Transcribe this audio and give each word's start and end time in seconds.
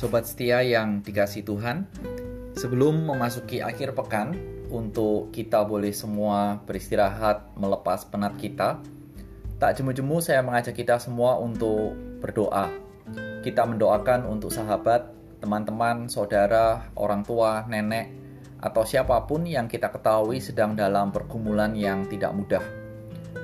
Sobat 0.00 0.24
setia 0.24 0.64
yang 0.64 1.04
dikasih 1.04 1.44
Tuhan, 1.44 1.84
sebelum 2.56 3.04
memasuki 3.04 3.60
akhir 3.60 3.92
pekan, 3.92 4.32
untuk 4.72 5.28
kita 5.28 5.60
boleh 5.60 5.92
semua 5.92 6.56
beristirahat 6.64 7.52
melepas 7.52 8.08
penat 8.08 8.32
kita, 8.40 8.80
tak 9.60 9.76
jemu-jemu 9.76 10.16
saya 10.24 10.40
mengajak 10.40 10.72
kita 10.72 10.96
semua 10.96 11.36
untuk 11.36 11.92
berdoa. 12.24 12.72
Kita 13.44 13.68
mendoakan 13.68 14.24
untuk 14.24 14.48
sahabat, 14.48 15.12
teman-teman, 15.44 16.08
saudara, 16.08 16.88
orang 16.96 17.20
tua, 17.20 17.68
nenek, 17.68 18.08
atau 18.56 18.88
siapa 18.88 19.28
pun 19.28 19.44
yang 19.44 19.68
kita 19.68 19.92
ketahui 19.92 20.40
sedang 20.40 20.72
dalam 20.80 21.12
pergumulan 21.12 21.76
yang 21.76 22.08
tidak 22.08 22.32
mudah. 22.32 22.64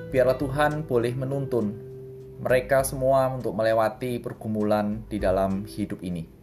Biarlah 0.08 0.40
Tuhan 0.40 0.88
boleh 0.88 1.12
menuntun 1.20 1.84
mereka 2.40 2.80
semua 2.80 3.28
untuk 3.28 3.52
melewati 3.52 4.24
pergumulan 4.24 5.04
di 5.04 5.20
dalam 5.20 5.68
hidup 5.68 6.00
ini. 6.00 6.35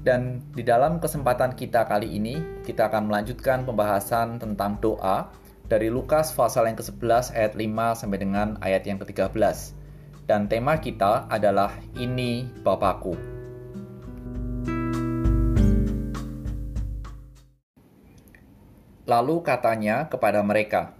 Dan 0.00 0.40
di 0.56 0.64
dalam 0.64 0.96
kesempatan 0.96 1.52
kita 1.52 1.84
kali 1.84 2.16
ini, 2.16 2.64
kita 2.64 2.88
akan 2.88 3.12
melanjutkan 3.12 3.68
pembahasan 3.68 4.40
tentang 4.40 4.80
doa 4.80 5.28
dari 5.68 5.92
Lukas 5.92 6.32
pasal 6.32 6.72
yang 6.72 6.80
ke-11 6.80 7.36
ayat 7.36 7.52
5 7.52 8.00
sampai 8.00 8.16
dengan 8.16 8.56
ayat 8.64 8.88
yang 8.88 8.96
ke-13. 8.96 9.76
Dan 10.24 10.48
tema 10.48 10.80
kita 10.80 11.28
adalah 11.28 11.76
Ini 12.00 12.48
Bapakku. 12.64 13.12
Lalu 19.04 19.36
katanya 19.44 20.08
kepada 20.08 20.40
mereka, 20.40 20.96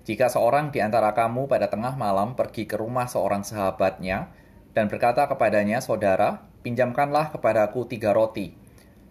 Jika 0.00 0.32
seorang 0.32 0.72
di 0.72 0.80
antara 0.80 1.12
kamu 1.12 1.44
pada 1.44 1.68
tengah 1.68 1.92
malam 1.92 2.32
pergi 2.32 2.64
ke 2.64 2.80
rumah 2.80 3.04
seorang 3.04 3.44
sahabatnya 3.44 4.32
dan 4.76 4.86
berkata 4.86 5.26
kepadanya, 5.26 5.82
Saudara, 5.82 6.46
pinjamkanlah 6.62 7.34
kepadaku 7.34 7.86
tiga 7.90 8.14
roti. 8.14 8.54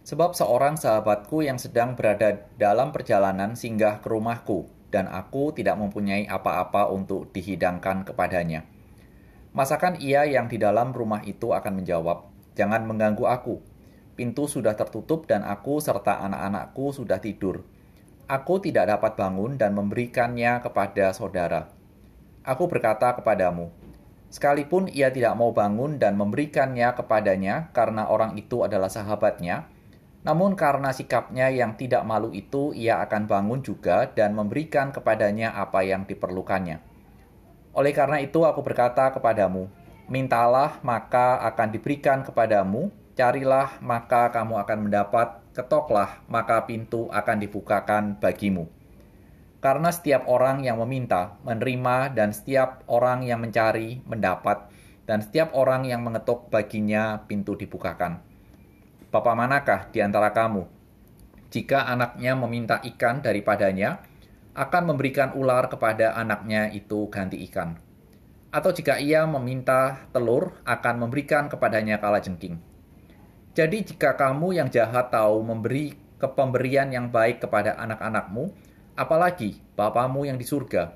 Sebab 0.07 0.33
seorang 0.33 0.79
sahabatku 0.79 1.43
yang 1.45 1.59
sedang 1.59 1.93
berada 1.93 2.49
dalam 2.55 2.95
perjalanan 2.95 3.53
singgah 3.53 4.01
ke 4.01 4.07
rumahku, 4.09 4.71
dan 4.89 5.05
aku 5.05 5.53
tidak 5.53 5.77
mempunyai 5.77 6.25
apa-apa 6.25 6.89
untuk 6.89 7.29
dihidangkan 7.35 8.07
kepadanya. 8.07 8.65
Masakan 9.53 10.01
ia 10.01 10.25
yang 10.25 10.49
di 10.49 10.57
dalam 10.57 10.93
rumah 10.95 11.21
itu 11.25 11.53
akan 11.53 11.83
menjawab, 11.83 12.29
Jangan 12.59 12.83
mengganggu 12.83 13.23
aku. 13.23 13.63
Pintu 14.19 14.51
sudah 14.51 14.75
tertutup 14.75 15.23
dan 15.23 15.47
aku 15.47 15.79
serta 15.79 16.19
anak-anakku 16.27 16.91
sudah 16.91 17.23
tidur. 17.23 17.63
Aku 18.27 18.59
tidak 18.59 18.91
dapat 18.91 19.15
bangun 19.15 19.55
dan 19.55 19.71
memberikannya 19.71 20.59
kepada 20.59 21.15
saudara. 21.15 21.71
Aku 22.43 22.67
berkata 22.67 23.15
kepadamu, 23.15 23.71
Sekalipun 24.29 24.85
ia 24.93 25.09
tidak 25.09 25.33
mau 25.33 25.49
bangun 25.49 25.97
dan 25.97 26.13
memberikannya 26.13 26.93
kepadanya 26.93 27.73
karena 27.73 28.05
orang 28.05 28.37
itu 28.37 28.61
adalah 28.61 28.85
sahabatnya, 28.85 29.65
namun 30.21 30.59
karena 30.59 30.91
sikapnya 30.91 31.47
yang 31.47 31.79
tidak 31.79 32.03
malu 32.03 32.29
itu, 32.35 32.75
ia 32.75 32.99
akan 33.01 33.25
bangun 33.25 33.63
juga 33.63 34.11
dan 34.11 34.35
memberikan 34.35 34.91
kepadanya 34.91 35.55
apa 35.55 35.81
yang 35.81 36.03
diperlukannya. 36.03 36.83
Oleh 37.73 37.93
karena 37.95 38.19
itu, 38.19 38.43
aku 38.43 38.59
berkata 38.59 39.15
kepadamu: 39.15 39.71
mintalah, 40.11 40.77
maka 40.83 41.39
akan 41.49 41.71
diberikan 41.71 42.21
kepadamu, 42.21 42.91
carilah, 43.15 43.79
maka 43.79 44.29
kamu 44.35 44.59
akan 44.59 44.79
mendapat, 44.85 45.41
ketoklah, 45.55 46.19
maka 46.27 46.67
pintu 46.67 47.07
akan 47.09 47.37
dibukakan 47.39 48.19
bagimu. 48.19 48.67
Karena 49.59 49.91
setiap 49.91 50.23
orang 50.31 50.63
yang 50.63 50.79
meminta, 50.79 51.35
menerima, 51.43 52.15
dan 52.15 52.31
setiap 52.31 52.87
orang 52.87 53.27
yang 53.27 53.43
mencari, 53.43 53.99
mendapat, 54.07 54.71
dan 55.03 55.19
setiap 55.19 55.51
orang 55.51 55.83
yang 55.83 55.99
mengetuk 55.99 56.47
baginya 56.47 57.27
pintu 57.27 57.59
dibukakan. 57.59 58.23
Bapak 59.11 59.35
manakah 59.35 59.81
di 59.91 59.99
antara 59.99 60.31
kamu? 60.31 60.63
Jika 61.49 61.89
anaknya 61.89 62.37
meminta 62.37 62.77
ikan 62.85 63.19
daripadanya, 63.19 64.05
akan 64.53 64.93
memberikan 64.93 65.33
ular 65.33 65.65
kepada 65.65 66.13
anaknya 66.13 66.69
itu 66.69 67.09
ganti 67.09 67.41
ikan. 67.49 67.73
Atau 68.53 68.69
jika 68.69 69.01
ia 69.01 69.25
meminta 69.25 70.05
telur, 70.13 70.57
akan 70.65 70.95
memberikan 71.05 71.49
kepadanya 71.49 71.97
kala 71.97 72.21
jengking. 72.21 72.61
Jadi 73.57 73.81
jika 73.81 74.13
kamu 74.13 74.61
yang 74.61 74.69
jahat 74.69 75.09
tahu 75.09 75.41
memberi 75.41 75.97
kepemberian 76.21 76.93
yang 76.93 77.09
baik 77.09 77.41
kepada 77.41 77.77
anak-anakmu, 77.81 78.53
Apalagi 78.99 79.55
Bapamu 79.79 80.27
yang 80.27 80.35
di 80.35 80.43
surga, 80.43 80.91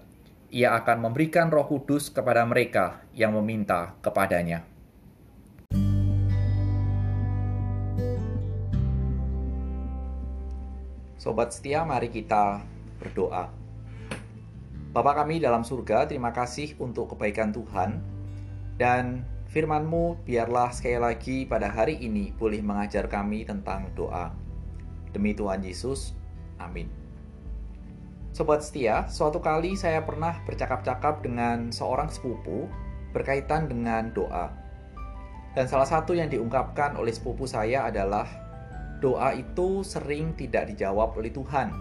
ia 0.52 0.75
akan 0.75 1.08
memberikan 1.08 1.47
roh 1.47 1.64
kudus 1.64 2.12
kepada 2.12 2.44
mereka 2.44 3.00
yang 3.16 3.31
meminta 3.31 3.96
kepadanya. 4.03 4.68
Sobat 11.16 11.56
setia, 11.56 11.88
mari 11.88 12.12
kita 12.12 12.59
berdoa. 13.00 13.47
Bapa 14.92 15.12
kami 15.24 15.40
dalam 15.40 15.63
surga, 15.63 16.03
terima 16.03 16.36
kasih 16.36 16.75
untuk 16.84 17.16
kebaikan 17.16 17.56
Tuhan 17.56 18.03
dan 18.75 19.24
firman-Mu 19.47 20.28
biarlah 20.28 20.75
sekali 20.75 21.00
lagi 21.00 21.38
pada 21.47 21.72
hari 21.72 22.03
ini 22.03 22.36
boleh 22.36 22.59
mengajar 22.59 23.08
kami 23.08 23.47
tentang 23.47 23.88
doa. 23.96 24.36
Demi 25.16 25.31
Tuhan 25.31 25.63
Yesus, 25.63 26.12
amin. 26.59 27.03
Sobat 28.33 28.66
setia, 28.66 29.05
suatu 29.13 29.38
kali 29.38 29.77
saya 29.77 30.01
pernah 30.01 30.41
bercakap-cakap 30.49 31.21
dengan 31.21 31.69
seorang 31.69 32.09
sepupu 32.09 32.66
berkaitan 33.13 33.69
dengan 33.69 34.09
doa. 34.09 34.49
Dan 35.53 35.69
salah 35.69 35.85
satu 35.85 36.17
yang 36.17 36.33
diungkapkan 36.33 36.97
oleh 36.97 37.13
sepupu 37.13 37.45
saya 37.45 37.85
adalah 37.85 38.25
doa 38.97 39.38
itu 39.38 39.85
sering 39.85 40.33
tidak 40.33 40.73
dijawab 40.73 41.13
oleh 41.13 41.29
Tuhan. 41.29 41.77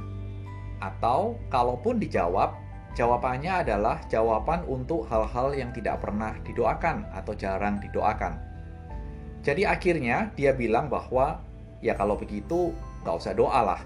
Atau 0.84 1.40
kalaupun 1.48 1.96
dijawab, 1.96 2.52
jawabannya 2.92 3.64
adalah 3.64 4.04
jawaban 4.12 4.68
untuk 4.68 5.08
hal-hal 5.08 5.56
yang 5.56 5.72
tidak 5.72 6.04
pernah 6.04 6.36
didoakan 6.44 7.08
atau 7.16 7.32
jarang 7.32 7.80
didoakan. 7.80 8.36
Jadi 9.40 9.64
akhirnya 9.64 10.28
dia 10.36 10.52
bilang 10.52 10.92
bahwa 10.92 11.40
ya 11.80 11.96
kalau 11.96 12.12
begitu 12.12 12.76
nggak 13.00 13.16
usah 13.16 13.32
doa 13.32 13.72
lah. 13.72 13.80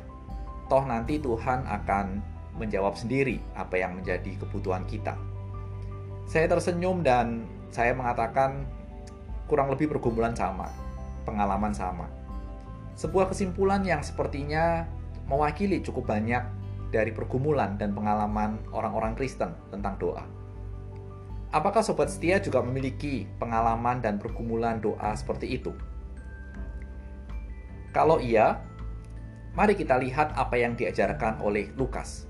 Toh 0.67 0.83
nanti 0.83 1.23
Tuhan 1.23 1.63
akan 1.63 2.35
menjawab 2.57 2.97
sendiri 2.97 3.41
apa 3.55 3.81
yang 3.81 3.97
menjadi 4.01 4.37
kebutuhan 4.41 4.85
kita. 4.89 5.17
Saya 6.27 6.51
tersenyum 6.51 7.07
dan 7.07 7.47
saya 7.71 7.95
mengatakan 7.95 8.67
kurang 9.47 9.71
lebih 9.71 9.93
pergumulan 9.93 10.35
sama, 10.35 10.73
pengalaman 11.23 11.71
sama. 11.71 12.11
Sebuah 12.99 13.31
kesimpulan 13.31 13.85
yang 13.85 14.03
sepertinya 14.03 14.89
mewakili 15.29 15.85
cukup 15.85 16.11
banyak 16.11 16.43
dari 16.91 17.13
pergumulan 17.13 17.77
dan 17.77 17.93
pengalaman 17.93 18.59
orang-orang 18.73 19.13
Kristen 19.15 19.55
tentang 19.71 19.99
doa. 20.01 20.25
Apakah 21.55 21.81
sobat 21.85 22.11
setia 22.11 22.43
juga 22.43 22.59
memiliki 22.61 23.25
pengalaman 23.39 24.03
dan 24.03 24.19
pergumulan 24.19 24.83
doa 24.83 25.15
seperti 25.15 25.61
itu? 25.61 25.73
Kalau 27.95 28.21
iya, 28.21 28.61
mari 29.57 29.73
kita 29.73 29.97
lihat 29.97 30.37
apa 30.37 30.59
yang 30.59 30.77
diajarkan 30.77 31.41
oleh 31.41 31.73
Lukas. 31.79 32.29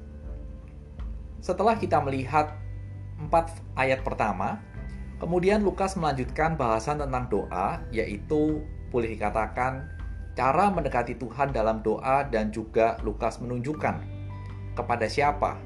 Setelah 1.40 1.76
kita 1.78 2.00
melihat 2.02 2.56
empat 3.16 3.52
ayat 3.76 4.04
pertama, 4.04 4.60
kemudian 5.22 5.64
Lukas 5.64 5.96
melanjutkan 5.96 6.56
bahasan 6.56 7.00
tentang 7.00 7.28
doa, 7.32 7.80
yaitu 7.92 8.60
boleh 8.92 9.12
dikatakan 9.16 9.88
cara 10.36 10.68
mendekati 10.68 11.16
Tuhan 11.16 11.50
dalam 11.50 11.80
doa 11.80 12.28
dan 12.28 12.52
juga 12.52 13.00
Lukas 13.00 13.40
menunjukkan 13.40 13.96
kepada 14.76 15.08
siapa 15.08 15.56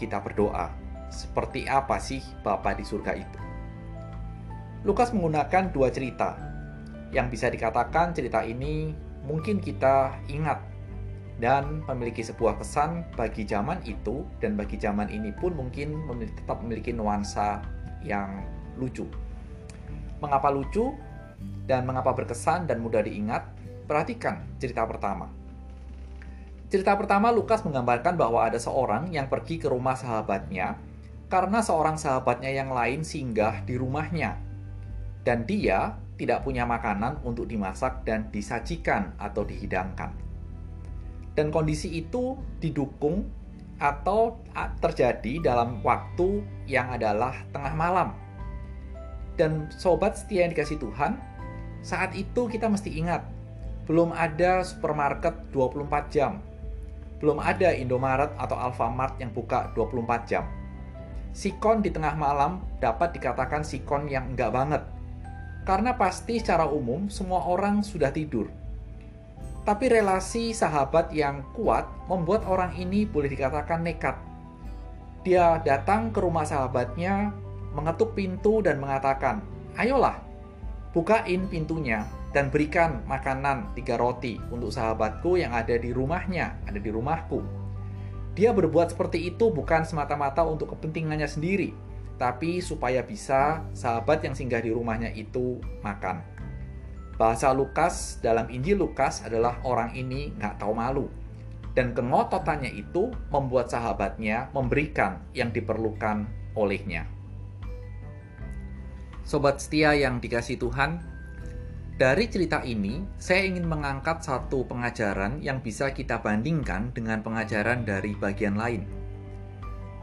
kita 0.00 0.24
berdoa. 0.24 0.72
Seperti 1.10 1.66
apa 1.66 1.98
sih 1.98 2.22
Bapa 2.40 2.72
di 2.72 2.86
surga 2.86 3.12
itu? 3.18 3.38
Lukas 4.86 5.12
menggunakan 5.12 5.68
dua 5.74 5.92
cerita 5.92 6.40
yang 7.12 7.28
bisa 7.28 7.52
dikatakan 7.52 8.16
cerita 8.16 8.40
ini 8.46 8.94
mungkin 9.26 9.60
kita 9.60 10.16
ingat 10.32 10.69
dan 11.40 11.80
memiliki 11.88 12.20
sebuah 12.20 12.60
kesan 12.60 13.08
bagi 13.16 13.48
zaman 13.48 13.80
itu 13.88 14.28
dan 14.44 14.60
bagi 14.60 14.76
zaman 14.76 15.08
ini 15.08 15.32
pun 15.32 15.56
mungkin 15.56 16.04
tetap 16.36 16.60
memiliki 16.60 16.92
nuansa 16.92 17.64
yang 18.04 18.44
lucu. 18.76 19.08
Mengapa 20.20 20.52
lucu 20.52 20.92
dan 21.64 21.88
mengapa 21.88 22.12
berkesan 22.12 22.68
dan 22.68 22.84
mudah 22.84 23.00
diingat? 23.00 23.48
Perhatikan 23.88 24.44
cerita 24.60 24.84
pertama. 24.84 25.32
Cerita 26.70 26.94
pertama 26.94 27.34
Lukas 27.34 27.64
menggambarkan 27.66 28.14
bahwa 28.14 28.46
ada 28.46 28.60
seorang 28.60 29.10
yang 29.10 29.26
pergi 29.26 29.58
ke 29.58 29.66
rumah 29.66 29.98
sahabatnya 29.98 30.78
karena 31.26 31.64
seorang 31.64 31.98
sahabatnya 31.98 32.52
yang 32.52 32.70
lain 32.70 33.02
singgah 33.02 33.64
di 33.64 33.80
rumahnya. 33.80 34.38
Dan 35.24 35.48
dia 35.48 35.96
tidak 36.20 36.44
punya 36.44 36.68
makanan 36.68 37.24
untuk 37.24 37.48
dimasak 37.48 38.04
dan 38.04 38.28
disajikan 38.28 39.16
atau 39.18 39.42
dihidangkan 39.42 40.29
dan 41.40 41.48
kondisi 41.48 42.04
itu 42.04 42.36
didukung 42.60 43.24
atau 43.80 44.36
terjadi 44.84 45.40
dalam 45.40 45.80
waktu 45.80 46.44
yang 46.68 46.92
adalah 46.92 47.32
tengah 47.56 47.72
malam. 47.72 48.12
Dan 49.40 49.72
sobat 49.72 50.20
setia 50.20 50.44
yang 50.44 50.52
dikasih 50.52 50.76
Tuhan, 50.76 51.16
Saat 51.80 52.12
itu 52.12 52.44
kita 52.44 52.68
mesti 52.68 52.92
ingat, 52.92 53.24
belum 53.88 54.12
ada 54.12 54.60
supermarket 54.60 55.48
24 55.48 56.12
jam. 56.12 56.44
Belum 57.20 57.40
ada 57.40 57.72
Indomaret 57.72 58.32
atau 58.36 58.56
Alfamart 58.56 59.16
yang 59.16 59.32
buka 59.32 59.72
24 59.72 60.28
jam. 60.28 60.44
Sikon 61.32 61.80
di 61.80 61.88
tengah 61.88 62.12
malam 62.16 62.60
dapat 62.84 63.16
dikatakan 63.16 63.64
sikon 63.64 64.12
yang 64.12 64.36
enggak 64.36 64.52
banget. 64.52 64.82
Karena 65.64 65.96
pasti 65.96 66.40
secara 66.40 66.68
umum 66.68 67.08
semua 67.08 67.44
orang 67.48 67.80
sudah 67.80 68.12
tidur. 68.12 68.48
Tapi 69.60 69.92
relasi 69.92 70.56
sahabat 70.56 71.12
yang 71.12 71.44
kuat 71.52 71.84
membuat 72.08 72.48
orang 72.48 72.72
ini 72.80 73.04
boleh 73.04 73.28
dikatakan 73.28 73.84
nekat. 73.84 74.16
Dia 75.20 75.60
datang 75.60 76.08
ke 76.08 76.24
rumah 76.24 76.48
sahabatnya, 76.48 77.36
mengetuk 77.76 78.16
pintu 78.16 78.64
dan 78.64 78.80
mengatakan, 78.80 79.44
Ayolah, 79.76 80.16
bukain 80.96 81.44
pintunya 81.46 82.08
dan 82.32 82.48
berikan 82.48 83.04
makanan 83.04 83.68
tiga 83.76 84.00
roti 84.00 84.40
untuk 84.48 84.72
sahabatku 84.72 85.36
yang 85.36 85.52
ada 85.52 85.76
di 85.76 85.92
rumahnya, 85.92 86.56
ada 86.64 86.80
di 86.80 86.90
rumahku. 86.90 87.42
Dia 88.32 88.54
berbuat 88.54 88.96
seperti 88.96 89.28
itu 89.28 89.52
bukan 89.52 89.84
semata-mata 89.84 90.40
untuk 90.46 90.72
kepentingannya 90.72 91.28
sendiri, 91.28 91.76
tapi 92.16 92.62
supaya 92.62 93.02
bisa 93.04 93.60
sahabat 93.74 94.22
yang 94.24 94.32
singgah 94.32 94.62
di 94.62 94.70
rumahnya 94.70 95.10
itu 95.12 95.58
makan. 95.84 96.39
Bahasa 97.20 97.52
Lukas 97.52 98.16
dalam 98.24 98.48
Injil 98.48 98.80
Lukas 98.80 99.20
adalah 99.20 99.60
orang 99.68 99.92
ini 99.92 100.32
nggak 100.40 100.56
tahu 100.56 100.72
malu. 100.72 101.04
Dan 101.76 101.92
kengototannya 101.92 102.72
itu 102.72 103.12
membuat 103.28 103.68
sahabatnya 103.68 104.48
memberikan 104.56 105.20
yang 105.36 105.52
diperlukan 105.52 106.24
olehnya. 106.56 107.04
Sobat 109.28 109.60
setia 109.60 109.92
yang 109.92 110.16
dikasih 110.16 110.56
Tuhan, 110.56 110.96
dari 112.00 112.24
cerita 112.32 112.64
ini 112.64 113.04
saya 113.20 113.44
ingin 113.44 113.68
mengangkat 113.68 114.24
satu 114.24 114.64
pengajaran 114.64 115.44
yang 115.44 115.60
bisa 115.60 115.92
kita 115.92 116.24
bandingkan 116.24 116.88
dengan 116.96 117.20
pengajaran 117.20 117.84
dari 117.84 118.16
bagian 118.16 118.56
lain. 118.56 118.88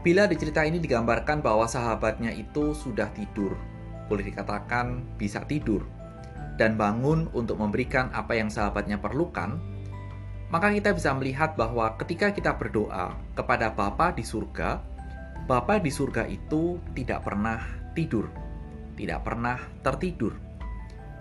Bila 0.06 0.30
di 0.30 0.38
cerita 0.38 0.62
ini 0.62 0.78
digambarkan 0.78 1.42
bahwa 1.42 1.66
sahabatnya 1.66 2.30
itu 2.30 2.70
sudah 2.78 3.10
tidur, 3.10 3.58
boleh 4.06 4.22
dikatakan 4.22 5.02
bisa 5.18 5.42
tidur, 5.42 5.97
dan 6.58 6.74
bangun 6.74 7.30
untuk 7.32 7.56
memberikan 7.62 8.10
apa 8.10 8.34
yang 8.34 8.50
sahabatnya 8.50 8.98
perlukan, 8.98 9.56
maka 10.50 10.74
kita 10.74 10.90
bisa 10.90 11.14
melihat 11.14 11.54
bahwa 11.54 11.94
ketika 12.02 12.34
kita 12.34 12.58
berdoa 12.58 13.14
kepada 13.38 13.70
Bapa 13.70 14.10
di 14.10 14.26
surga, 14.26 14.82
Bapa 15.46 15.78
di 15.78 15.88
surga 15.88 16.26
itu 16.26 16.82
tidak 16.98 17.24
pernah 17.24 17.62
tidur, 17.94 18.26
tidak 18.98 19.22
pernah 19.22 19.56
tertidur. 19.86 20.34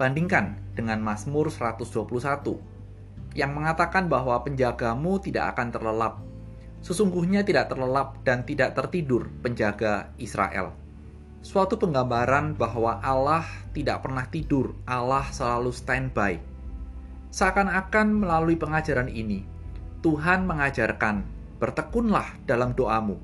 Bandingkan 0.01 0.57
dengan 0.73 0.99
Mazmur 1.05 1.53
121 1.53 3.37
yang 3.37 3.53
mengatakan 3.53 4.09
bahwa 4.09 4.41
penjagamu 4.41 5.21
tidak 5.21 5.53
akan 5.53 5.69
terlelap. 5.69 6.13
Sesungguhnya 6.81 7.41
tidak 7.41 7.73
terlelap 7.73 8.21
dan 8.21 8.45
tidak 8.45 8.77
tertidur 8.77 9.29
penjaga 9.41 10.13
Israel 10.21 10.86
suatu 11.47 11.79
penggambaran 11.79 12.59
bahwa 12.59 12.99
Allah 12.99 13.47
tidak 13.71 14.03
pernah 14.03 14.27
tidur, 14.27 14.75
Allah 14.83 15.23
selalu 15.31 15.71
standby. 15.71 16.43
Seakan-akan 17.31 18.19
melalui 18.19 18.59
pengajaran 18.59 19.07
ini, 19.07 19.47
Tuhan 20.03 20.43
mengajarkan, 20.43 21.23
bertekunlah 21.63 22.35
dalam 22.43 22.75
doamu. 22.75 23.15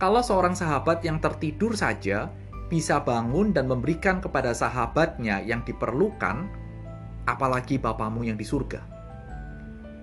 Kalau 0.00 0.24
seorang 0.24 0.56
sahabat 0.56 1.04
yang 1.04 1.20
tertidur 1.20 1.76
saja 1.76 2.32
bisa 2.72 3.04
bangun 3.04 3.52
dan 3.52 3.68
memberikan 3.68 4.24
kepada 4.24 4.56
sahabatnya 4.56 5.44
yang 5.44 5.60
diperlukan, 5.60 6.48
apalagi 7.28 7.76
Bapamu 7.76 8.24
yang 8.24 8.40
di 8.40 8.46
surga. 8.48 8.80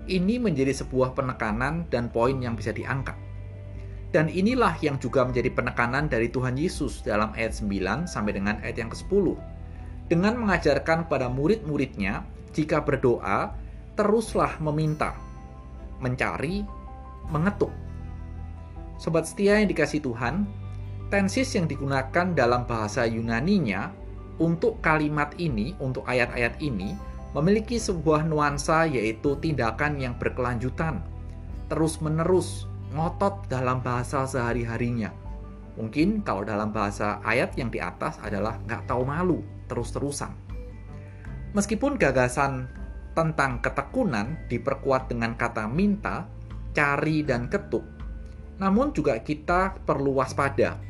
Ini 0.06 0.38
menjadi 0.38 0.77
sebuah 0.77 1.18
penekanan 1.18 1.89
dan 1.89 2.13
poin 2.13 2.38
yang 2.38 2.54
bisa 2.54 2.69
diangkat. 2.69 3.27
Dan 4.15 4.31
inilah 4.31 4.80
yang 4.80 4.95
juga 5.04 5.27
menjadi 5.27 5.51
penekanan 5.51 6.07
dari 6.07 6.31
Tuhan 6.31 6.56
Yesus 6.56 7.04
dalam 7.04 7.36
ayat 7.36 7.59
9 7.59 8.07
sampai 8.07 8.31
dengan 8.31 8.56
ayat 8.63 8.80
yang 8.80 8.89
ke-10. 8.92 9.36
Dengan 10.07 10.39
mengajarkan 10.39 11.12
pada 11.12 11.27
murid-muridnya, 11.27 12.24
jika 12.56 12.80
berdoa, 12.80 13.51
teruslah 14.00 14.56
meminta, 14.63 15.12
mencari, 16.00 16.63
mengetuk. 17.27 17.74
Sobat 18.95 19.27
setia 19.27 19.59
yang 19.59 19.68
dikasih 19.68 20.00
Tuhan, 20.00 20.48
tensis 21.12 21.51
yang 21.59 21.68
digunakan 21.68 22.31
dalam 22.31 22.63
bahasa 22.63 23.04
Yunaninya 23.04 23.92
untuk 24.39 24.80
kalimat 24.80 25.36
ini, 25.36 25.75
untuk 25.83 26.07
ayat-ayat 26.07 26.57
ini, 26.63 26.95
memiliki 27.36 27.75
sebuah 27.77 28.24
nuansa 28.24 28.88
yaitu 28.88 29.36
tindakan 29.44 30.00
yang 30.00 30.15
berkelanjutan, 30.15 31.04
terus-menerus, 31.68 32.69
ngotot 32.95 33.48
dalam 33.51 33.84
bahasa 33.84 34.24
sehari-harinya. 34.24 35.12
Mungkin 35.78 36.25
kalau 36.25 36.42
dalam 36.42 36.74
bahasa 36.74 37.22
ayat 37.22 37.54
yang 37.54 37.69
di 37.69 37.78
atas 37.78 38.18
adalah 38.24 38.57
nggak 38.66 38.89
tahu 38.89 39.06
malu, 39.06 39.45
terus-terusan. 39.69 40.34
Meskipun 41.54 42.01
gagasan 42.01 42.66
tentang 43.13 43.62
ketekunan 43.62 44.38
diperkuat 44.50 45.10
dengan 45.10 45.38
kata 45.38 45.69
minta, 45.69 46.25
cari, 46.74 47.22
dan 47.22 47.50
ketuk, 47.50 47.86
namun 48.57 48.94
juga 48.94 49.18
kita 49.22 49.78
perlu 49.86 50.18
waspada 50.18 50.81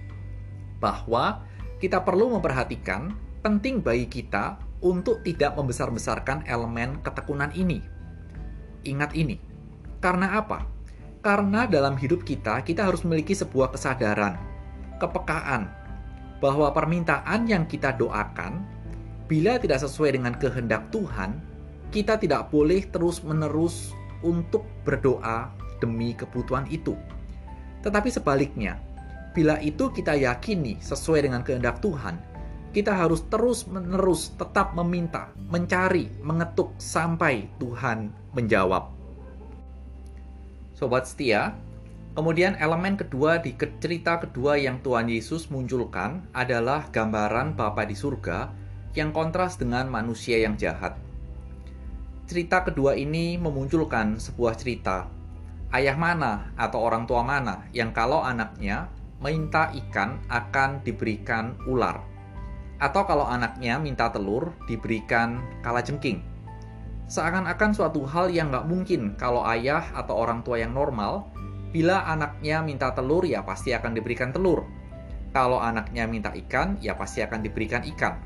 bahwa 0.79 1.43
kita 1.83 2.03
perlu 2.03 2.31
memperhatikan 2.39 3.11
penting 3.43 3.83
bagi 3.83 4.07
kita 4.07 4.59
untuk 4.83 5.23
tidak 5.25 5.57
membesar-besarkan 5.57 6.47
elemen 6.47 6.99
ketekunan 7.03 7.51
ini. 7.55 7.83
Ingat 8.87 9.11
ini, 9.17 9.39
karena 9.99 10.39
apa? 10.39 10.76
Karena 11.27 11.67
dalam 11.67 11.99
hidup 11.99 12.23
kita, 12.23 12.63
kita 12.63 12.87
harus 12.87 13.03
memiliki 13.03 13.35
sebuah 13.35 13.75
kesadaran, 13.75 14.39
kepekaan, 14.95 15.67
bahwa 16.39 16.71
permintaan 16.71 17.51
yang 17.51 17.67
kita 17.67 17.91
doakan, 17.99 18.63
bila 19.27 19.59
tidak 19.59 19.83
sesuai 19.83 20.15
dengan 20.15 20.39
kehendak 20.39 20.87
Tuhan, 20.87 21.35
kita 21.91 22.15
tidak 22.15 22.47
boleh 22.47 22.87
terus-menerus 22.87 23.91
untuk 24.23 24.63
berdoa 24.87 25.51
demi 25.83 26.15
kebutuhan 26.15 26.63
itu. 26.71 26.95
Tetapi 27.83 28.07
sebaliknya, 28.07 28.79
bila 29.35 29.59
itu 29.59 29.91
kita 29.91 30.15
yakini 30.15 30.79
sesuai 30.79 31.27
dengan 31.27 31.43
kehendak 31.43 31.83
Tuhan, 31.83 32.15
kita 32.71 32.95
harus 32.95 33.27
terus-menerus 33.27 34.31
tetap 34.39 34.71
meminta, 34.79 35.27
mencari, 35.51 36.07
mengetuk 36.23 36.71
sampai 36.79 37.51
Tuhan 37.59 38.15
menjawab. 38.31 38.96
Sobat 40.77 41.09
setia, 41.09 41.57
kemudian 42.13 42.53
elemen 42.61 43.01
kedua 43.01 43.41
di 43.41 43.57
cerita 43.57 44.21
kedua 44.21 44.61
yang 44.61 44.77
Tuhan 44.85 45.09
Yesus 45.09 45.49
munculkan 45.49 46.29
adalah 46.37 46.85
gambaran 46.93 47.57
Bapa 47.57 47.81
di 47.81 47.97
surga 47.97 48.53
yang 48.93 49.09
kontras 49.09 49.57
dengan 49.57 49.89
manusia 49.89 50.37
yang 50.37 50.53
jahat. 50.53 50.93
Cerita 52.29 52.61
kedua 52.61 52.93
ini 52.93 53.41
memunculkan 53.41 54.21
sebuah 54.21 54.53
cerita. 54.53 55.09
Ayah 55.73 55.97
mana 55.97 56.53
atau 56.53 56.85
orang 56.85 57.09
tua 57.09 57.25
mana 57.25 57.65
yang 57.73 57.89
kalau 57.89 58.21
anaknya 58.21 58.85
minta 59.17 59.73
ikan 59.73 60.21
akan 60.29 60.85
diberikan 60.85 61.57
ular? 61.65 62.05
Atau 62.77 63.01
kalau 63.09 63.25
anaknya 63.25 63.81
minta 63.81 64.13
telur 64.13 64.53
diberikan 64.69 65.41
kalajengking 65.65 66.36
seakan-akan 67.07 67.71
suatu 67.71 68.03
hal 68.03 68.27
yang 68.27 68.51
nggak 68.51 68.67
mungkin 68.67 69.15
kalau 69.15 69.47
ayah 69.47 69.83
atau 69.95 70.19
orang 70.27 70.43
tua 70.43 70.59
yang 70.59 70.75
normal, 70.75 71.31
bila 71.71 72.03
anaknya 72.03 72.59
minta 72.59 72.91
telur 72.91 73.23
ya 73.23 73.43
pasti 73.43 73.71
akan 73.71 73.95
diberikan 73.95 74.35
telur. 74.35 74.67
Kalau 75.31 75.59
anaknya 75.59 76.07
minta 76.07 76.31
ikan, 76.35 76.75
ya 76.83 76.95
pasti 76.95 77.23
akan 77.23 77.43
diberikan 77.43 77.83
ikan. 77.95 78.19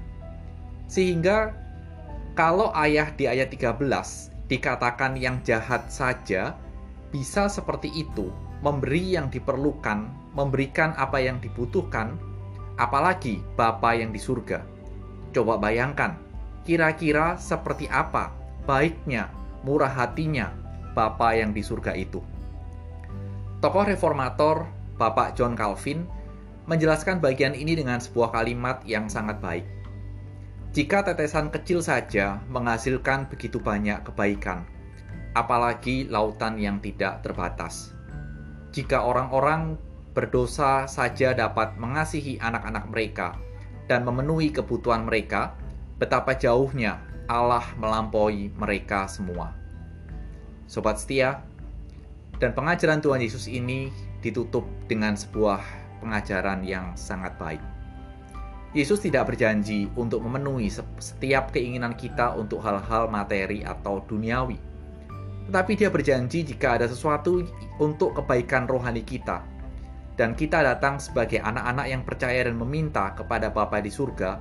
Sehingga 0.89 1.53
kalau 2.33 2.73
ayah 2.73 3.13
di 3.13 3.29
ayat 3.29 3.53
13 3.53 3.77
dikatakan 4.50 5.15
yang 5.15 5.41
jahat 5.45 5.88
saja 5.91 6.57
bisa 7.13 7.51
seperti 7.51 7.91
itu, 7.93 8.33
memberi 8.65 9.13
yang 9.13 9.27
diperlukan, 9.29 10.09
memberikan 10.33 10.95
apa 10.95 11.19
yang 11.19 11.38
dibutuhkan, 11.43 12.15
apalagi 12.79 13.43
Bapa 13.59 13.93
yang 13.93 14.15
di 14.15 14.21
surga. 14.21 14.63
Coba 15.35 15.59
bayangkan, 15.59 16.15
kira-kira 16.63 17.35
seperti 17.35 17.91
apa 17.91 18.40
baiknya, 18.65 19.30
murah 19.65 19.91
hatinya 19.91 20.53
Bapa 20.91 21.38
yang 21.38 21.56
di 21.56 21.63
surga 21.63 21.96
itu. 21.96 22.20
Tokoh 23.62 23.86
reformator 23.88 24.68
Bapak 25.00 25.38
John 25.38 25.56
Calvin 25.56 26.03
menjelaskan 26.65 27.22
bagian 27.24 27.56
ini 27.58 27.77
dengan 27.77 28.01
sebuah 28.01 28.34
kalimat 28.36 28.82
yang 28.86 29.08
sangat 29.08 29.39
baik. 29.39 29.65
Jika 30.72 31.03
tetesan 31.03 31.51
kecil 31.51 31.84
saja 31.84 32.39
menghasilkan 32.48 33.27
begitu 33.27 33.60
banyak 33.60 34.08
kebaikan, 34.08 34.63
apalagi 35.36 36.08
lautan 36.08 36.56
yang 36.56 36.80
tidak 36.80 37.20
terbatas. 37.27 37.91
Jika 38.72 39.03
orang-orang 39.03 39.75
berdosa 40.15 40.88
saja 40.88 41.36
dapat 41.36 41.75
mengasihi 41.75 42.39
anak-anak 42.39 42.88
mereka 42.88 43.36
dan 43.91 44.08
memenuhi 44.08 44.51
kebutuhan 44.51 45.03
mereka, 45.08 45.56
betapa 46.00 46.36
jauhnya 46.39 47.03
Allah 47.31 47.63
melampaui 47.79 48.51
mereka 48.59 49.07
semua. 49.07 49.55
Sobat 50.67 51.00
setia, 51.00 51.39
dan 52.43 52.51
pengajaran 52.51 53.00
Tuhan 53.00 53.23
Yesus 53.23 53.47
ini 53.47 53.88
ditutup 54.19 54.67
dengan 54.91 55.15
sebuah 55.15 55.63
pengajaran 56.03 56.67
yang 56.67 56.91
sangat 57.00 57.31
baik. 57.39 57.63
Yesus 58.71 59.03
tidak 59.03 59.31
berjanji 59.31 59.88
untuk 60.00 60.23
memenuhi 60.23 60.71
setiap 61.00 61.51
keinginan 61.51 61.95
kita 61.95 62.35
untuk 62.35 62.63
hal-hal 62.63 63.11
materi 63.11 63.63
atau 63.67 64.00
duniawi. 64.07 64.55
Tetapi 65.51 65.71
dia 65.75 65.91
berjanji 65.91 66.47
jika 66.47 66.79
ada 66.79 66.88
sesuatu 66.88 67.43
untuk 67.83 68.15
kebaikan 68.15 68.67
rohani 68.71 69.03
kita, 69.03 69.43
dan 70.15 70.31
kita 70.35 70.63
datang 70.63 71.03
sebagai 71.03 71.43
anak-anak 71.43 71.88
yang 71.88 72.01
percaya 72.07 72.47
dan 72.47 72.55
meminta 72.55 73.11
kepada 73.11 73.51
Bapa 73.51 73.83
di 73.83 73.91
surga, 73.91 74.39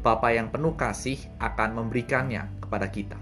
Bapa 0.00 0.30
yang 0.30 0.48
penuh 0.48 0.78
kasih 0.78 1.18
akan 1.42 1.78
memberikannya 1.78 2.46
kepada 2.62 2.86
kita. 2.88 3.18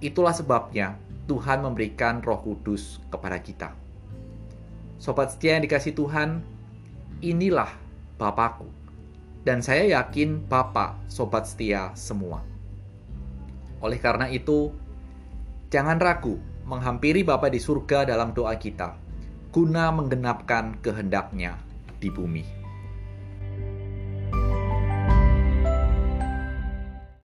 Itulah 0.00 0.32
sebabnya 0.32 0.96
Tuhan 1.26 1.62
memberikan 1.62 2.22
roh 2.22 2.40
kudus 2.40 3.02
kepada 3.10 3.38
kita. 3.42 3.74
Sobat 5.00 5.32
setia 5.32 5.56
yang 5.58 5.64
dikasih 5.64 5.96
Tuhan, 5.96 6.44
inilah 7.24 7.72
Bapakku 8.20 8.80
dan 9.44 9.64
saya 9.64 9.88
yakin 9.88 10.44
Bapak, 10.44 11.00
sobat 11.08 11.48
setia 11.48 11.92
semua. 11.96 12.44
Oleh 13.80 13.96
karena 13.96 14.28
itu, 14.28 14.72
jangan 15.72 15.96
ragu 15.96 16.36
menghampiri 16.68 17.24
Bapa 17.24 17.48
di 17.48 17.56
surga 17.56 18.04
dalam 18.04 18.36
doa 18.36 18.52
kita, 18.60 19.00
guna 19.48 19.88
menggenapkan 19.88 20.76
kehendaknya 20.84 21.56
di 21.96 22.12
bumi. 22.12 22.59